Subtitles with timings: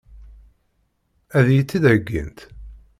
[1.37, 2.39] Ad iyi-tt-id-heggint?